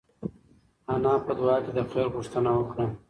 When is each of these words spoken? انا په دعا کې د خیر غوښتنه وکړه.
انا 0.93 1.13
په 1.25 1.31
دعا 1.39 1.55
کې 1.63 1.71
د 1.77 1.79
خیر 1.91 2.07
غوښتنه 2.13 2.51
وکړه. 2.55 2.85